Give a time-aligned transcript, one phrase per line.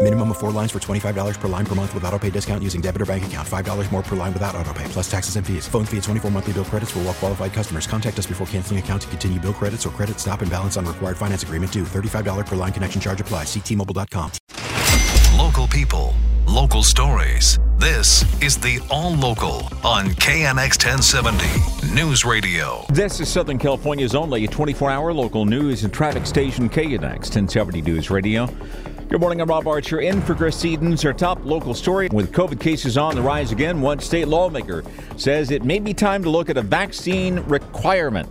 [0.00, 2.80] Minimum of four lines for $25 per line per month with auto pay discount using
[2.80, 3.46] debit or bank account.
[3.46, 5.66] $5 more per line without auto pay, plus taxes and fees.
[5.66, 7.88] Phone fee at 24 monthly bill credits for all well qualified customers.
[7.88, 10.86] Contact us before canceling account to continue bill credits or credit stop and balance on
[10.86, 11.82] required finance agreement due.
[11.82, 13.42] $35 per line connection charge apply.
[13.42, 14.30] Ctmobile.com.
[15.36, 16.14] Local people,
[16.46, 17.58] local stories.
[17.78, 22.84] This is the All Local on KNX 1070 News Radio.
[22.88, 28.10] This is Southern California's only 24 hour local news and traffic station KNX 1070 News
[28.10, 28.48] Radio.
[29.08, 31.02] Good morning, I'm Rob Archer in for Chris Edens.
[31.06, 34.84] Our top local story with COVID cases on the rise again, one state lawmaker
[35.16, 38.28] says it may be time to look at a vaccine requirement.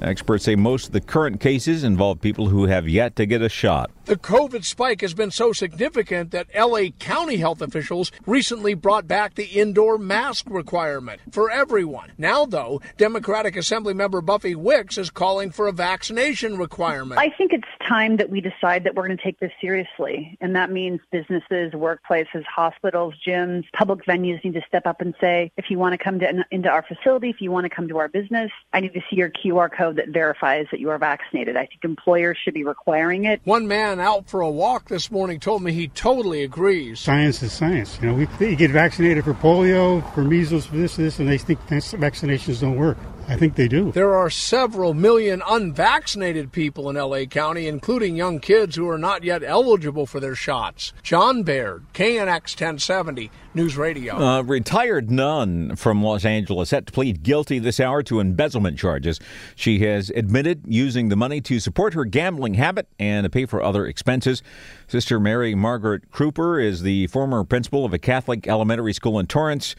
[0.00, 3.48] Experts say most of the current cases involve people who have yet to get a
[3.48, 3.90] shot.
[4.10, 9.36] The COVID spike has been so significant that LA County health officials recently brought back
[9.36, 12.10] the indoor mask requirement for everyone.
[12.18, 17.20] Now, though, Democratic Assembly member Buffy Wicks is calling for a vaccination requirement.
[17.20, 20.36] I think it's time that we decide that we're going to take this seriously.
[20.40, 25.52] And that means businesses, workplaces, hospitals, gyms, public venues need to step up and say,
[25.56, 27.98] if you want to come to, into our facility, if you want to come to
[27.98, 31.56] our business, I need to see your QR code that verifies that you are vaccinated.
[31.56, 33.40] I think employers should be requiring it.
[33.44, 37.00] One man out for a walk this morning told me he totally agrees.
[37.00, 37.98] Science is science.
[38.00, 41.38] You know, we, you get vaccinated for polio, for measles, for this, this, and they
[41.38, 42.98] think vaccinations don't work.
[43.30, 43.92] I think they do.
[43.92, 49.22] There are several million unvaccinated people in LA County, including young kids who are not
[49.22, 50.92] yet eligible for their shots.
[51.04, 54.18] John Baird, KNX 1070, News Radio.
[54.18, 59.20] A retired nun from Los Angeles set to plead guilty this hour to embezzlement charges.
[59.54, 63.62] She has admitted using the money to support her gambling habit and to pay for
[63.62, 64.42] other expenses.
[64.88, 69.76] Sister Mary Margaret Kreuper is the former principal of a Catholic elementary school in Torrance.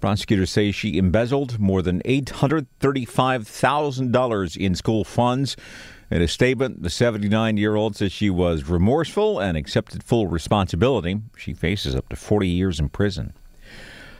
[0.00, 5.56] Prosecutors say she embezzled more than $835,000 in school funds.
[6.10, 11.20] In a statement, the 79 year old says she was remorseful and accepted full responsibility.
[11.36, 13.32] She faces up to 40 years in prison.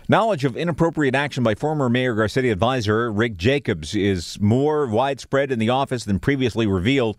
[0.08, 5.58] Knowledge of inappropriate action by former Mayor Garcetti advisor Rick Jacobs is more widespread in
[5.58, 7.16] the office than previously revealed.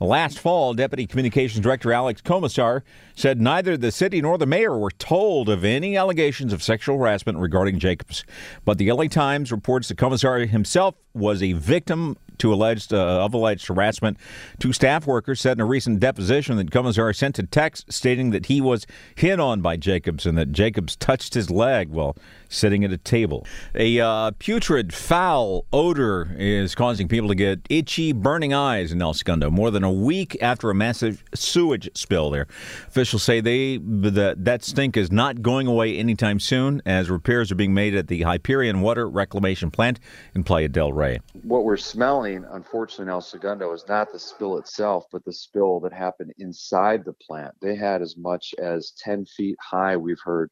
[0.00, 2.82] Last fall, Deputy Communications Director Alex Comisar
[3.16, 7.38] said neither the city nor the mayor were told of any allegations of sexual harassment
[7.38, 8.24] regarding Jacobs.
[8.64, 13.34] But the LA Times reports the Comisar himself was a victim to alleged uh, of
[13.34, 14.16] alleged harassment.
[14.58, 18.46] Two staff workers said in a recent deposition that Comisar sent a text stating that
[18.46, 22.16] he was hit on by Jacobs and that Jacobs touched his leg while
[22.48, 23.46] sitting at a table.
[23.74, 29.14] A uh, putrid, foul odor is causing people to get itchy, burning eyes in El
[29.14, 32.46] Segundo more than a week after a massive sewage spill there.
[32.88, 37.54] Officials say they that that stink is not going away anytime soon as repairs are
[37.54, 40.00] being made at the Hyperion Water Reclamation Plant
[40.34, 41.20] in Playa del Rey.
[41.42, 45.92] What we're smelling, unfortunately, El Segundo is not the spill itself, but the spill that
[45.92, 47.54] happened inside the plant.
[47.60, 50.50] They had as much as 10 feet high, we've heard,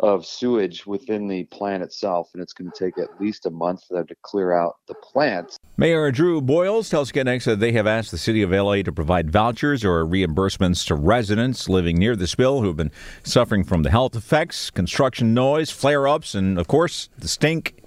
[0.00, 3.84] of sewage within the plant itself, and it's going to take at least a month
[3.86, 5.56] for them to clear out the plant.
[5.76, 9.30] Mayor Drew Boyles tells KNX that they have asked the city of LA to provide
[9.30, 12.92] vouchers or reimbursements to residents living near the spill who have been
[13.22, 17.83] suffering from the health effects, construction noise, flare ups, and of course, the stink.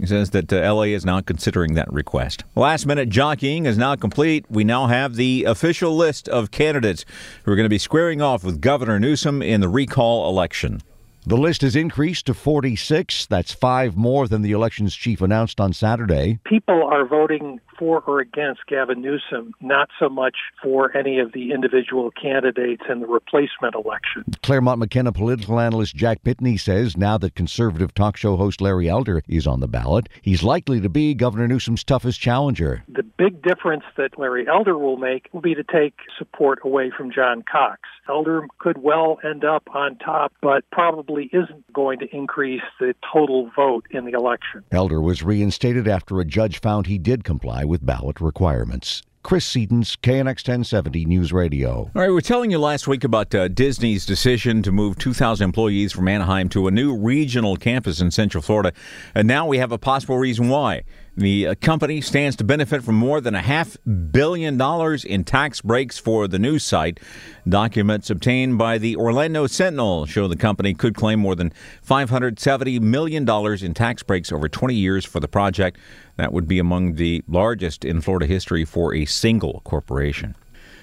[0.00, 2.44] He says that uh, LA is now considering that request.
[2.56, 4.46] Last minute jockeying is now complete.
[4.48, 7.04] We now have the official list of candidates
[7.44, 10.80] who are going to be squaring off with Governor Newsom in the recall election.
[11.26, 13.26] The list has increased to 46.
[13.26, 16.38] That's five more than the election's chief announced on Saturday.
[16.44, 21.52] People are voting for or against Gavin Newsom, not so much for any of the
[21.52, 24.24] individual candidates in the replacement election.
[24.42, 29.22] Claremont McKenna political analyst Jack Pitney says now that conservative talk show host Larry Elder
[29.28, 32.82] is on the ballot, he's likely to be Governor Newsom's toughest challenger.
[32.88, 37.10] The big difference that Larry Elder will make will be to take support away from
[37.10, 37.80] John Cox.
[38.08, 43.50] Elder could well end up on top, but probably isn't going to increase the total
[43.54, 44.64] vote in the election.
[44.70, 49.02] Elder was reinstated after a judge found he did comply with ballot requirements.
[49.22, 51.70] Chris Sedens, KNX 1070 News Radio.
[51.70, 55.44] All right, we were telling you last week about uh, Disney's decision to move 2,000
[55.44, 58.72] employees from Anaheim to a new regional campus in Central Florida.
[59.14, 60.84] And now we have a possible reason why.
[61.16, 65.98] The company stands to benefit from more than a half billion dollars in tax breaks
[65.98, 67.00] for the news site.
[67.48, 71.52] Documents obtained by the Orlando Sentinel show the company could claim more than
[71.84, 75.78] $570 million in tax breaks over 20 years for the project.
[76.16, 80.36] That would be among the largest in Florida history for a single corporation.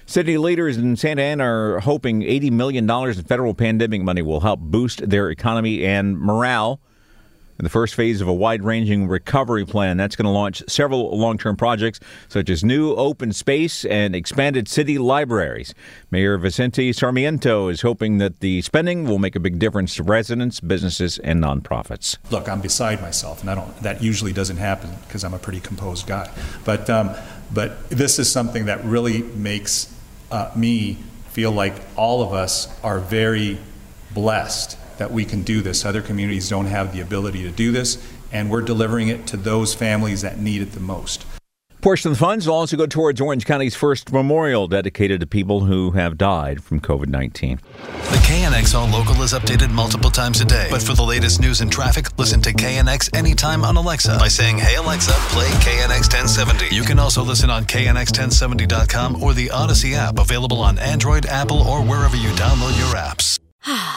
[0.05, 4.59] City leaders in Santa Ana are hoping $80 million in federal pandemic money will help
[4.59, 6.81] boost their economy and morale
[7.59, 9.97] in the first phase of a wide ranging recovery plan.
[9.97, 14.67] That's going to launch several long term projects, such as new open space and expanded
[14.67, 15.73] city libraries.
[16.11, 20.59] Mayor Vicente Sarmiento is hoping that the spending will make a big difference to residents,
[20.59, 22.17] businesses, and nonprofits.
[22.31, 23.75] Look, I'm beside myself, and I don't.
[23.81, 26.31] That usually doesn't happen because I'm a pretty composed guy.
[26.65, 27.15] But um,
[27.53, 29.93] but this is something that really makes
[30.31, 30.97] uh, me
[31.29, 33.57] feel like all of us are very
[34.11, 35.85] blessed that we can do this.
[35.85, 37.97] Other communities don't have the ability to do this,
[38.31, 41.25] and we're delivering it to those families that need it the most.
[41.81, 45.61] Portion of the funds will also go towards Orange County's first memorial dedicated to people
[45.61, 47.57] who have died from COVID 19.
[47.57, 50.67] The KNX All Local is updated multiple times a day.
[50.71, 54.57] But for the latest news and traffic, listen to KNX anytime on Alexa by saying,
[54.57, 56.75] Hey Alexa, play KNX 1070.
[56.75, 61.83] You can also listen on KNX1070.com or the Audacy app, available on Android, Apple, or
[61.83, 63.39] wherever you download your apps.